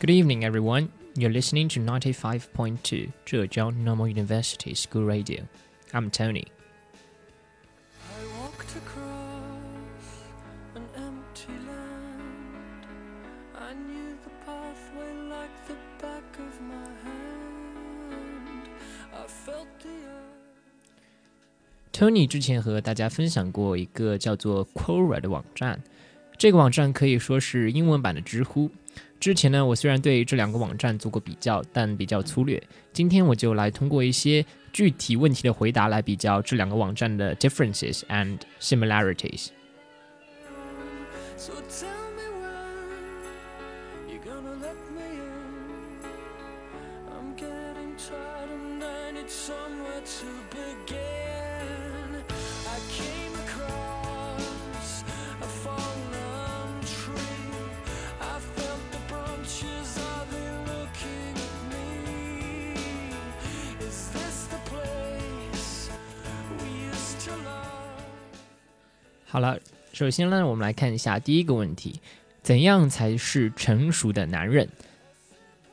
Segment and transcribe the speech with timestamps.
[0.00, 0.90] Good evening, everyone.
[1.16, 5.44] You're listening to 95.2 Zhejiang Normal University School Radio.
[5.92, 6.44] I'm Tony.
[8.04, 10.06] I walked across
[10.74, 12.86] an empty land.
[13.54, 18.68] I knew the pathway like the back of my hand.
[19.14, 20.44] I felt the earth.
[21.92, 25.82] Tony 之前和大家分享过一个叫做 Quora 的网站，
[26.36, 28.70] 这个网站可以说是英文版的知乎。
[29.20, 32.62] 之前呢，我虽然对这两个网站做过比较，但比较粗略。
[32.92, 39.48] 今天我就来通过一些具体问题的回答来比较这两个网站的 differences and similarities。
[41.36, 41.52] So
[69.31, 69.57] 好了，
[69.93, 72.01] 首先呢，我们来看一下第一个问题：
[72.43, 74.67] 怎样才是成熟的男人？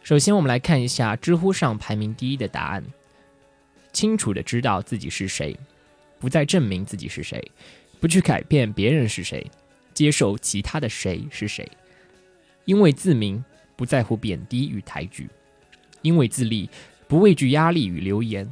[0.04, 2.84] 首先，我们来看一下知乎上排名第一的答案：
[3.92, 5.58] 清楚的知道自己是谁，
[6.20, 7.50] 不再证明自己是谁，
[7.98, 9.44] 不去改变别人是谁，
[9.92, 11.68] 接受其他的谁是谁，
[12.64, 15.24] 因为自明，不在乎贬低与抬举；
[16.02, 16.70] 因为自立，
[17.08, 18.46] 不畏惧压力与流言；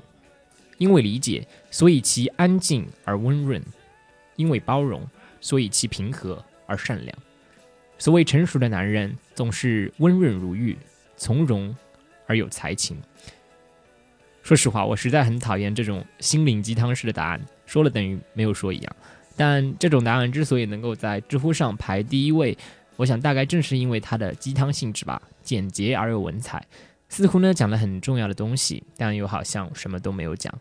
[0.78, 3.62] 因为理解，所以其安静而温润。
[4.36, 5.06] 因为包容，
[5.40, 7.18] 所以其平和而善良。
[7.98, 10.76] 所谓成熟的男人，总是温润如玉，
[11.16, 11.74] 从容
[12.26, 12.96] 而有才情。
[14.42, 18.96] 说实话，我实在很讨厌这种心灵鸡汤式的答案，说了等于没有说一样。
[19.36, 22.56] 但这种答案之所以能够在知乎上排第一位，
[22.96, 26.64] 我想大概正是因为它的鸡汤性质吧，简洁而有文采，
[27.08, 30.52] 似乎呢讲了很重要的东西，但又好像什么都没有讲。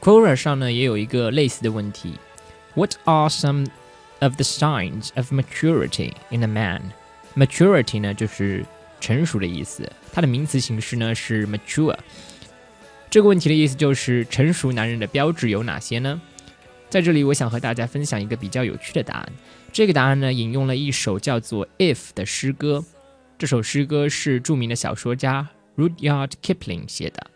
[0.00, 2.14] Quora 上呢也有一个类似的问题
[2.74, 3.66] ：What are some
[4.20, 6.80] of the signs of maturity in a man?
[7.36, 8.64] Maturity 呢就是
[8.98, 11.98] 成熟的意思，它的名词形式呢是 mature。
[13.10, 16.18] 这个问题的意思就是成熟男人的标志有哪些呢？
[16.88, 19.32] 在这里，我想和大家分享一个比较有趣的答案。
[19.70, 22.82] 这个答案呢，引用了一首叫做《If》的诗歌。
[23.36, 25.46] 这首诗歌是著名的小说家
[25.76, 27.26] Rudyard Kipling 写的。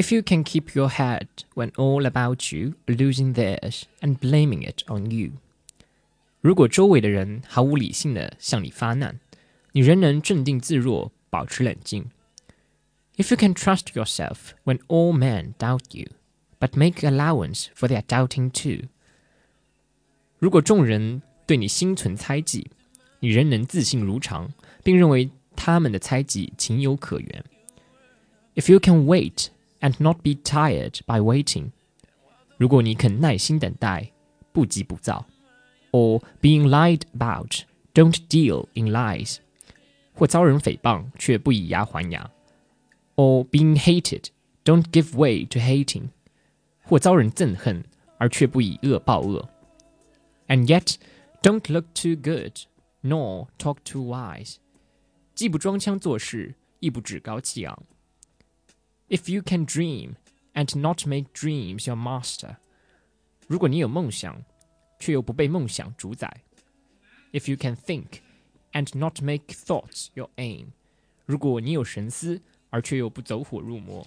[0.00, 4.62] If you can keep your head when all about you are losing theirs and blaming
[4.62, 5.32] it on you，
[6.42, 9.18] 如果周围的人毫无理性的向你发难，
[9.72, 12.10] 你仍能镇定自若，保持冷静。
[13.16, 16.08] If you can trust yourself when all men doubt you,
[16.60, 18.88] but make allowance for their doubting too，
[20.38, 22.66] 如果众人对你心存猜忌，
[23.20, 24.52] 你仍能自信如常，
[24.84, 27.44] 并认为他们的猜忌情有可原。
[28.54, 29.46] If you can wait
[29.80, 31.70] and not be tired by waiting，
[32.56, 34.12] 如果你肯耐心等待，
[34.52, 35.26] 不急不躁，
[35.92, 37.62] or being lied about,
[37.92, 39.38] don't deal in lies，
[40.14, 42.30] 或遭人诽谤却不以牙还牙，
[43.16, 44.28] or being hated,
[44.64, 46.08] don't give way to hating，
[46.82, 47.84] 或遭人憎恨
[48.18, 49.48] 而却不以恶报恶。
[50.48, 50.94] And yet,
[51.42, 52.52] don't look too good,
[53.02, 54.56] nor talk too wise。
[55.34, 57.82] 既不装腔作势，亦不趾高气昂。
[59.10, 60.16] If you can dream
[60.52, 62.56] and not make dreams your master，
[63.46, 64.44] 如果你有梦想，
[64.98, 66.28] 却又不被梦想主宰；
[67.32, 68.20] If you can think
[68.72, 70.68] and not make thoughts your aim，
[71.24, 72.40] 如果你有神思，
[72.70, 74.04] 而却又不走火入魔；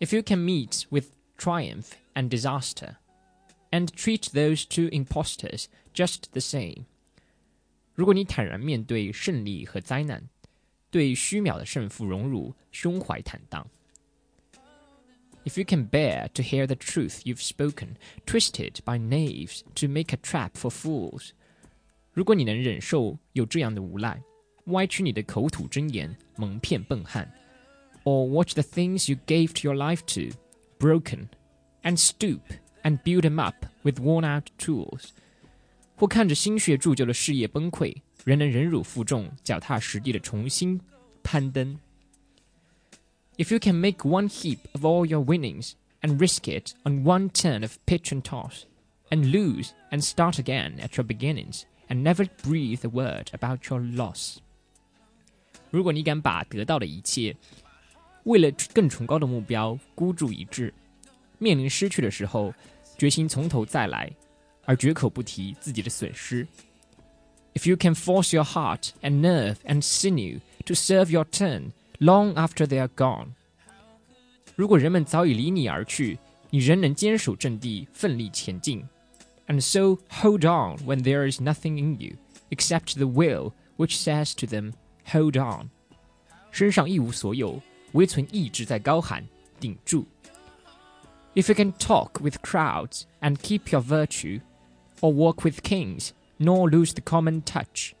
[0.00, 2.96] If you can meet with triumph and disaster
[3.70, 6.84] and treat those two impostors just the same，
[7.94, 10.28] 如果你坦然面对胜利和灾难，
[10.92, 13.66] 对虚渺的胜负荣辱胸怀坦荡。
[15.44, 17.96] If you can bear to hear the truth you've spoken,
[18.26, 21.30] twisted by knaves to make a trap for fools，
[22.12, 24.20] 如果你能忍受有这样的无赖，
[24.66, 27.32] 歪曲你的口吐真言，蒙骗笨汉，
[28.04, 30.36] or watch the things you gave to your life to,
[30.78, 31.28] broken,
[31.82, 32.40] and stoop
[32.82, 35.10] and build them up with worn-out tools，
[35.96, 40.80] 或看着心血铸就的事业崩溃， 仍能忍辱负重，脚踏实地的重新
[41.22, 41.78] 攀登。
[43.36, 47.62] If you can make one heap of all your winnings and risk it on one turn
[47.62, 48.62] of pitch and toss,
[49.10, 53.80] and lose and start again at your beginnings, and never breathe a word about your
[53.80, 54.38] loss.
[55.70, 57.36] 如果你敢把得到的一切，
[58.24, 60.72] 为了更崇高的目标孤注一掷，
[61.38, 62.52] 面临失去的时候，
[62.98, 64.10] 决心从头再来，
[64.64, 66.46] 而绝口不提自己的损失。
[67.54, 72.34] If you can force your heart and nerve and sinew to serve your turn long
[72.34, 73.30] after they are gone，
[74.54, 76.18] 如果人们早已离你而去，
[76.50, 78.84] 你仍能坚守阵地，奋力前进。
[79.46, 82.16] And so hold on when there is nothing in you
[82.50, 84.72] except the will which says to them,
[85.06, 85.70] "Hold on."
[86.50, 87.60] 身上一无所有，
[87.92, 89.26] 唯存意志在高喊：
[89.58, 90.06] 顶住。
[91.34, 94.40] If you can talk with crowds and keep your virtue,
[95.00, 96.10] or walk with kings,
[96.42, 97.92] nor lose the common touch，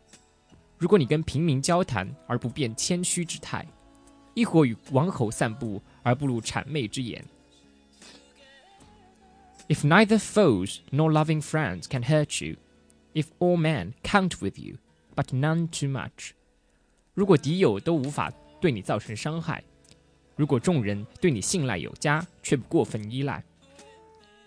[0.78, 3.66] 如果你跟平民交谈而不变谦虚之态，
[4.34, 7.24] 亦或与王侯散步而不露谄媚之言。
[9.68, 12.56] If neither foes nor loving friends can hurt you,
[13.12, 14.76] if all men count with you,
[15.14, 16.30] but none too much，
[17.14, 19.64] 如果敌友都无法对你造成伤害，
[20.36, 23.42] 如果众人对你信赖有加，却不过分依赖。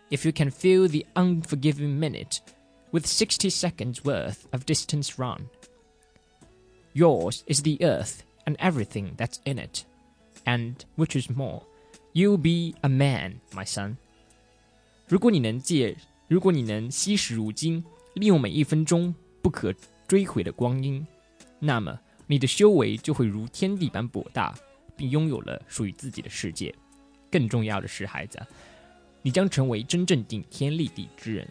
[0.10, 2.38] If you can fill the unforgiving minute
[2.92, 5.48] with sixty seconds worth of distance run,
[6.94, 9.84] yours is the earth and everything that's in it,
[10.46, 11.62] and which is more,
[12.14, 13.96] you'll be a man, my son.
[15.08, 15.96] 如果你能借，
[16.28, 17.84] 如果你能惜时如金，
[18.16, 19.74] 利用每一分钟不可
[20.08, 21.06] 追回的光阴，
[21.60, 24.58] 那么你的修为就会如天地般博大，
[24.96, 26.74] 并拥有了属于自己的世界。
[27.30, 28.40] 更重要的是，孩子，
[29.22, 31.48] 你将成为真正顶天立地之人。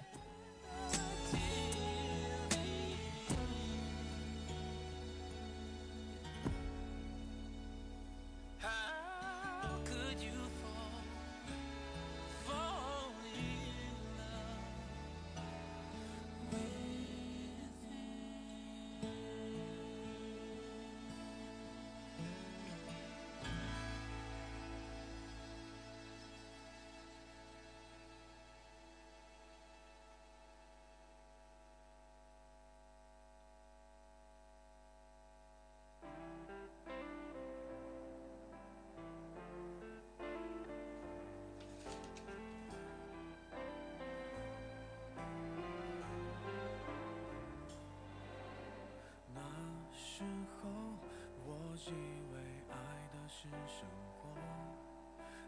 [51.91, 52.39] 以为
[52.69, 52.75] 爱
[53.11, 53.85] 的是生
[54.17, 54.29] 活，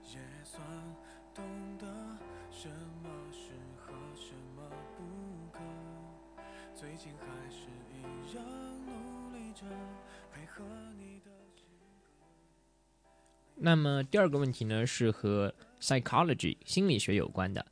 [0.03, 0.61] 也算
[1.33, 1.43] 懂
[1.77, 1.85] 得
[2.51, 2.69] 什
[3.03, 5.03] 么适合，什么不
[5.51, 5.59] 可。
[6.75, 8.43] 最近还是一样
[8.85, 9.65] 努力着，
[10.31, 10.63] 配合
[10.97, 11.85] 你的性格。”
[13.55, 17.65] 那么第二个问题呢，是和 psychology 心理学有关的。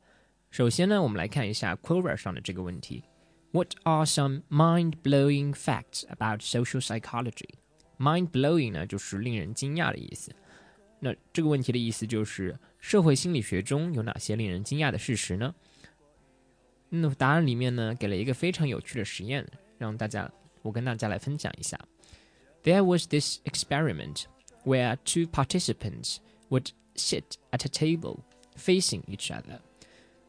[0.50, 3.04] 首先呢，我们来看一下 Quora 上的这个问题
[3.52, 7.50] ：What are some mind-blowing facts about social psychology？
[7.97, 10.31] psychology？Mind-blowing 呢，就是令人惊讶的意思。
[10.99, 15.53] 那这个问题的意思就是，社会心理学中有哪些令人惊讶的事实呢？
[16.89, 19.47] 那答案里面呢，给了一个非常有趣的实验，
[19.77, 21.79] 让大家我跟大家来分享一下。
[22.63, 24.25] There was this experiment
[24.63, 26.17] where two participants
[26.49, 28.19] would sit at a table
[28.55, 29.59] facing each other.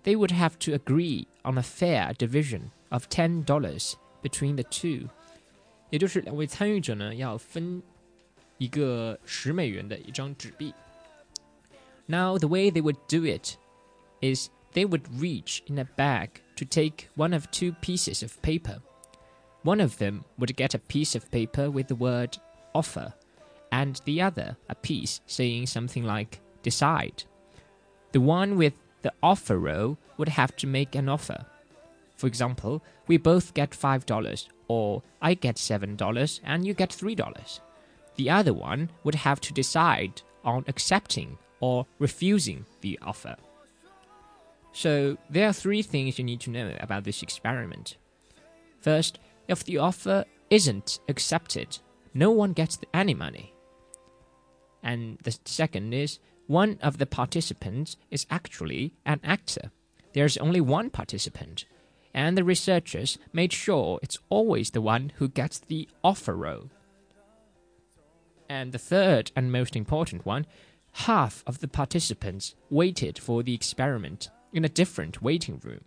[0.04, 5.08] They would have to agree on a fair division of ten dollars between the two.
[5.90, 7.82] 也就是两位参与者呢要分
[8.58, 10.72] 一个十美元的一张纸币。
[12.06, 13.56] Now the way they would do it
[14.20, 18.80] is they would reach in a bag to take one of two pieces of paper.
[19.64, 22.38] One of them would get a piece of paper with the word
[22.74, 23.14] offer,
[23.70, 27.24] and the other a piece saying something like decide.
[28.12, 31.46] The one with the offer row would have to make an offer.
[32.16, 37.59] For example, we both get $5, or I get $7 and you get $3.
[38.15, 43.35] The other one would have to decide on accepting or refusing the offer.
[44.71, 47.97] So, there are three things you need to know about this experiment.
[48.79, 51.79] First, if the offer isn't accepted,
[52.13, 53.53] no one gets any money.
[54.83, 59.71] And the second is one of the participants is actually an actor.
[60.13, 61.65] There's only one participant,
[62.17, 66.67] and the researchers made sure it's always the one who gets the offer row.
[68.49, 70.47] And the third and most important one
[70.93, 75.81] half of the participants waited for the experiment in a different waiting room.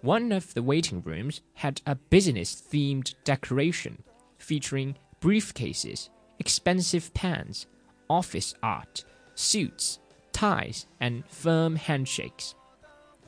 [0.00, 4.04] One of the waiting rooms had a business themed decoration
[4.38, 7.66] featuring briefcases, expensive pens,
[8.08, 9.98] office art, suits,
[10.32, 12.54] ties, and firm handshakes.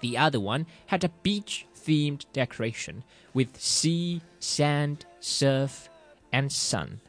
[0.01, 3.05] The other one had a beach themed decoration
[3.35, 5.89] with sea, sand, surf,
[6.33, 7.01] and sun.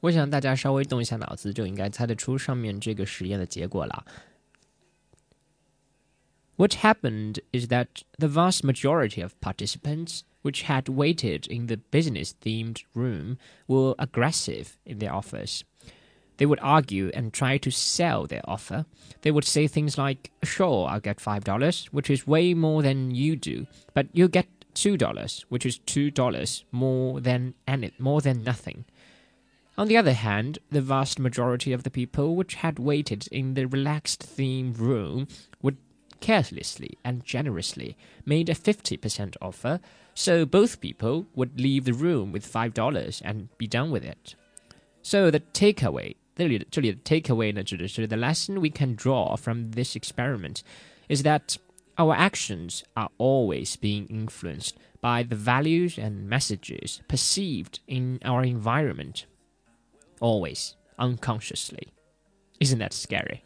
[0.00, 4.04] 我想大家稍微动一下脑子，就应该猜得出上面这个实验的结果了。
[6.56, 7.88] What happened is that
[8.18, 14.76] the vast majority of participants, which had waited in the business themed room, were aggressive
[14.84, 15.62] in their offers.
[16.36, 18.86] They would argue and try to sell their offer.
[19.22, 23.36] They would say things like, Sure, I'll get $5, which is way more than you
[23.36, 28.84] do, but you'll get $2, which is $2 more than, any, more than nothing.
[29.78, 33.66] On the other hand, the vast majority of the people which had waited in the
[33.66, 35.26] relaxed theme room
[35.62, 35.78] would
[36.20, 39.80] carelessly and generously made a 50% offer,
[40.14, 44.36] so both people would leave the room with $5 and be done with it.
[45.02, 50.62] So the takeaway, 这里这里的 takeaway 呢，指的是 the lesson we can draw from this experiment
[51.08, 51.56] is that
[51.96, 59.24] our actions are always being influenced by the values and messages perceived in our environment
[60.19, 61.87] always unconsciously.
[62.59, 63.43] Isn't that scary?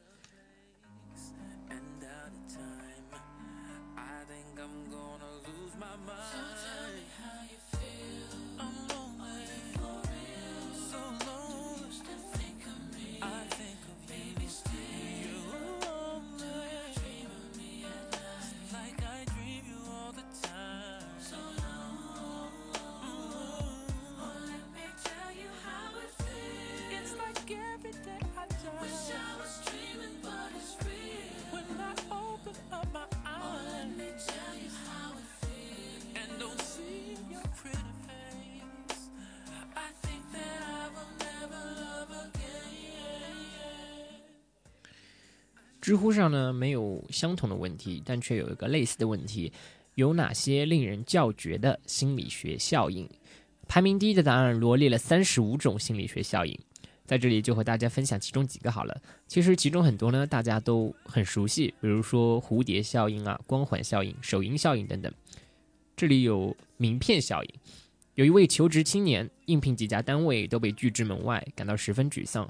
[45.84, 49.52] 知乎上呢没有相同的问题，但却有一个类似的问题：
[49.96, 53.06] 有哪些令人叫绝的心理学效应？
[53.68, 56.58] 排名第一的答案罗列了三十五种心理学效应，
[57.06, 59.02] 在这里就和大家分享其中几个好了。
[59.28, 65.12] 其实其中很多呢大家都很熟悉，比如说蝴蝶效应啊、光环效应、首因效应等等。
[65.98, 67.50] 这里有名片效应，
[68.16, 72.50] 有一位求职青年应聘几家单位都被拒之门外，感到十分沮丧。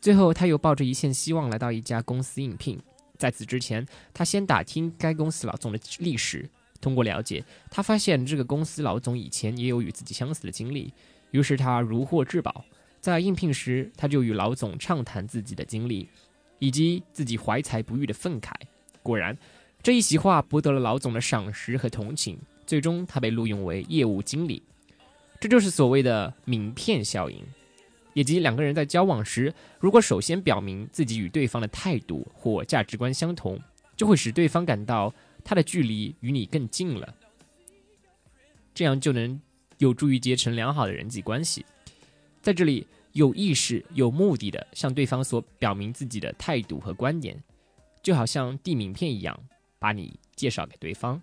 [0.00, 2.78] 最后，他又抱着一线希望来到一家公司应聘。
[3.18, 6.48] 在此之前，他先打听该公司老总的历史。
[6.80, 10.90] 通过了解，他发现这个公司老总以前也有与自己相似的经历，
[11.30, 12.64] 于是他如获至宝。
[12.98, 16.08] 在应聘时，他就与老总畅谈自己的经历，
[16.58, 18.52] 以及自己怀才不遇的愤慨。
[19.02, 19.36] 果然，
[19.82, 24.62] 这一席话博得了老总的赏识和同情，最终他被录用为业务经理。
[25.38, 27.44] 这就是所谓的名片效应。
[28.12, 33.58] 以及两个人在交往时，如果首先表明自己与对方的态度或价值观相同，
[33.96, 35.12] 就会使对方感到
[35.44, 37.14] 他的距离与你更近了，
[38.74, 39.40] 这样就能
[39.78, 41.64] 有助于结成良好的人际关系。
[42.42, 47.36] 在这里，有意识、有目的的向对方所表明自己的态度和观点，
[48.02, 49.38] 就好像递名片一样，
[49.78, 51.20] 把你介绍给对方。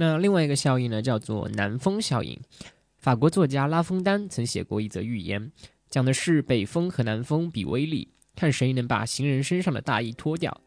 [0.00, 2.40] 那另外一个效应呢，叫做南风效应。
[2.96, 5.52] 法国作家拉封丹曾写过一则寓言，
[5.90, 10.58] 讲的是北风和南风比威力，看谁能把行人身上的大衣脱掉。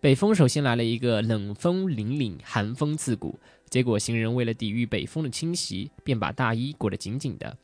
[0.00, 7.54] 北风首先来了一个冷风凛凛，寒风刺骨，结果行人为了抵御北风的侵袭，便把大衣裹得紧紧的。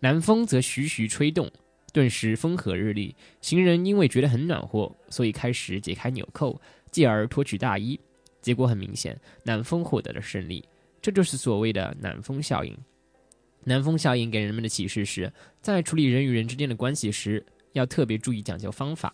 [0.00, 1.48] 南风则徐徐吹动，
[1.92, 3.14] 顿时风和日丽。
[3.40, 8.00] 行人因为觉得很暖和，所以开始解开纽扣，继而脱去大衣。
[8.44, 10.62] 结果很明显，南风获得了胜利。
[11.00, 12.76] 这就是所谓的南风效应。
[13.64, 19.10] 南风效应给人们的启示是，在处理人与人之间的关系时，要特别注意讲究方法。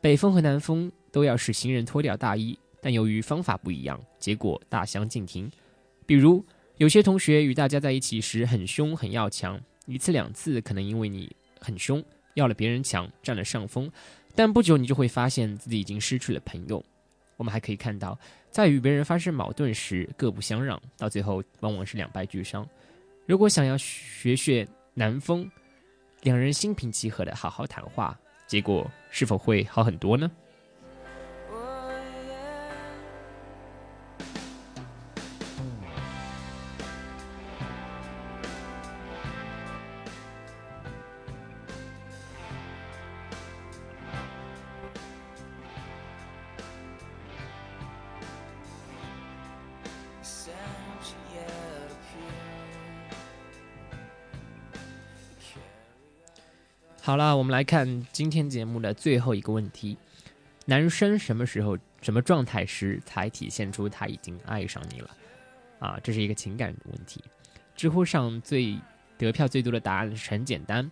[0.00, 5.50] 北风和南风都要使行人脱掉大衣，但由于方法不一样，结果大相径庭。
[6.06, 6.42] 比如，
[6.78, 13.92] 有些同学与大家在一起时很凶很要强，一次两次可能因为你很凶，要了别人强，占了上风，
[14.34, 16.82] 但不久你就会发现自己已经失去了朋友。
[17.36, 18.18] 我们还可以看到，
[18.50, 22.68] 在与别人发生矛盾时各不相让，到最后往往是两败俱伤。
[23.26, 25.48] 如果想要学学南风，
[26.22, 30.28] 两人心平气和的好好谈话，结果是否会好很多呢？
[57.60, 59.94] 来看今天节目的最后一个问题：
[60.64, 65.10] 男生什么时候、什么状态时才体现出他已经爱上你了？
[65.78, 67.22] 啊，这是一个情感问题。
[67.76, 68.80] 知乎上最
[69.18, 70.90] 得票最多的答案是很简单：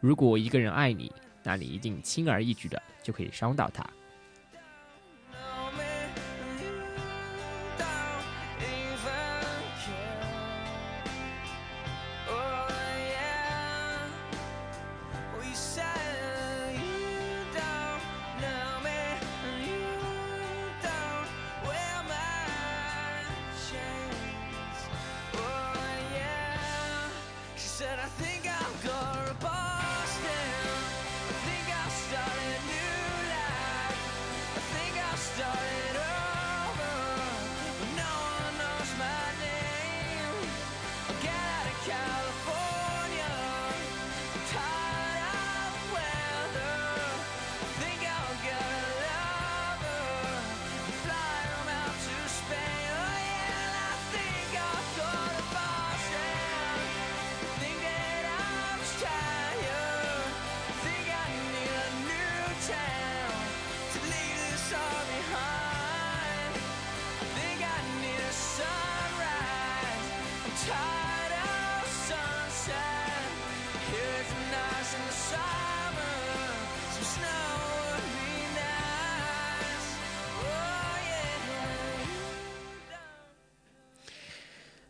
[0.00, 3.86] 如果一个人爱你，那你一定轻而易举的就可以伤到他。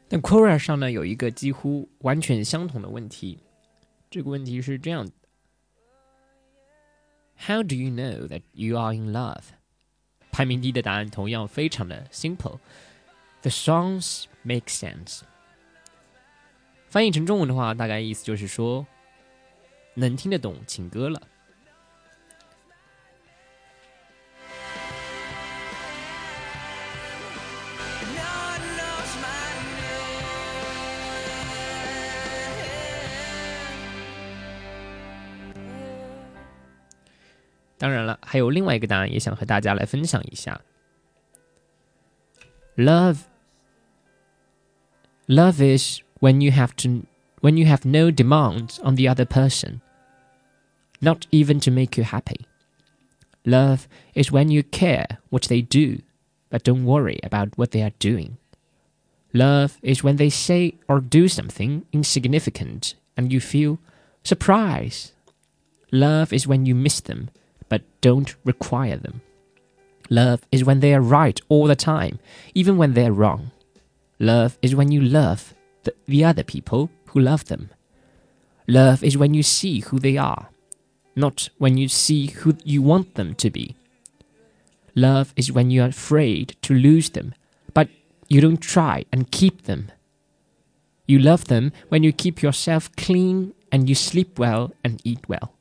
[0.09, 3.41] 但 Quora 上呢有一个几乎完全相同的问题，
[4.09, 5.13] 这个问题是这样的
[7.39, 9.43] ：How do you know that you are in love？
[10.31, 12.59] 排名第一的答案同样非常的 simple。
[13.43, 15.23] The songs make sense。
[16.89, 18.87] 翻译成中文的话，大概意思就是说，
[19.95, 21.21] 能听得懂情歌了。
[37.78, 40.62] 当然了，还有另外一个答案也想和大家来分享一下。
[42.76, 43.18] Love
[45.28, 47.06] Love is when you have to
[47.42, 49.82] when you have no demands on the other person,
[51.00, 52.46] not even to make you happy.
[53.44, 56.04] Love is when you care what they do,
[56.50, 58.38] but don't worry about what they are doing.
[59.34, 63.80] Love is when they say or do something insignificant and you feel
[64.24, 65.14] surprise.
[65.92, 67.30] Love is when you miss them
[67.69, 69.21] but don't require them.
[70.09, 72.19] Love is when they are right all the time,
[72.55, 73.51] even when they're wrong.
[74.19, 77.71] Love is when you love the, the other people who love them.
[78.69, 80.49] Love is when you see who they are,
[81.15, 83.77] not when you see who you want them to be.
[84.95, 87.35] Love is when you are afraid to lose them,
[87.75, 87.89] but
[88.29, 89.91] you don't try and keep them.
[91.07, 95.56] You love them when you keep yourself clean and you sleep well and eat well.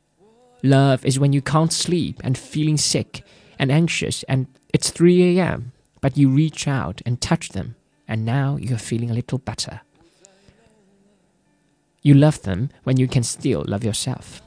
[0.65, 3.23] Love is when you can't sleep and feeling sick
[3.60, 7.75] and anxious and it's 3 a.m., but you reach out and touch them
[8.08, 9.82] and now you're feeling a little better.
[12.01, 14.41] You love them when you can still love yourself.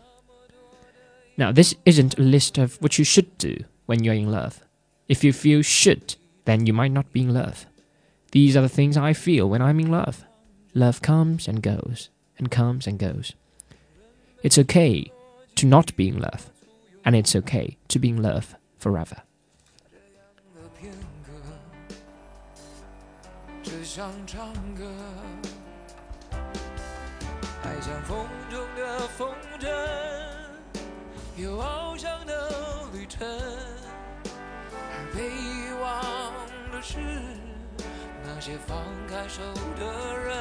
[1.37, 4.61] Now, this isn't a list of what you should do when you're in love.
[5.09, 7.65] If you feel should, then you might not be in love.
[8.33, 10.25] These are the things I feel when I'm in love.
[10.75, 13.35] Love comes and goes, and comes and goes.
[14.43, 15.13] It's okay
[15.58, 16.52] to not be in love,
[17.04, 19.24] and it's okay to be in love forever.
[20.54, 20.92] 的片
[21.26, 21.32] 刻，
[23.64, 24.92] 只想唱歌。
[27.64, 29.68] 爱像风中的风筝，
[31.38, 32.52] 有翱翔的
[32.94, 33.26] 旅程。
[34.96, 35.92] 而被遗忘
[36.72, 37.00] 的是
[38.26, 39.42] 那些放开手
[39.78, 39.82] 的
[40.18, 40.36] 人，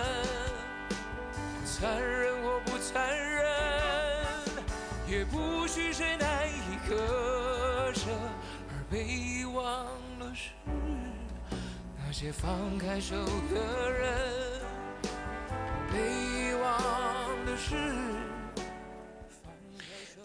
[1.65, 3.36] 残忍或不残忍，
[5.09, 8.11] 也不许谁难以割舍。
[8.69, 9.87] 而被遗忘
[10.19, 10.51] 的是
[11.99, 13.17] 那些放开手
[13.53, 14.61] 的人，
[15.93, 17.75] 被遗忘的是。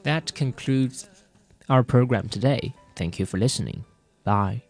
[0.04, 1.06] That concludes
[1.68, 2.74] our program today.
[2.96, 3.84] Thank you for listening.
[4.24, 4.62] Bye.